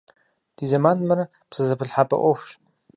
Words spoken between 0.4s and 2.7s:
Ди зэманым ар псэзэпылъхьэпӀэ Ӏуэхущ.